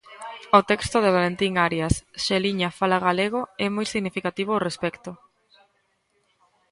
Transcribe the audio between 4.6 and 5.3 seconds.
respecto.